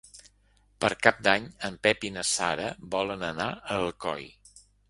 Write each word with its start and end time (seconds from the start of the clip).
Per 0.85 0.89
Cap 1.07 1.19
d'Any 1.27 1.45
en 1.69 1.77
Pep 1.87 2.07
i 2.11 2.13
na 2.17 2.25
Sara 2.31 2.67
volen 2.97 3.29
anar 3.31 3.49
a 3.55 3.81
Alcoi. 3.85 4.31